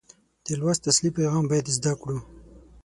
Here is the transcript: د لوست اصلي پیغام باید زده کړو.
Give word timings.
د 0.45 0.47
لوست 0.59 0.83
اصلي 0.91 1.09
پیغام 1.17 1.43
باید 1.51 1.73
زده 1.77 1.93
کړو. 2.01 2.17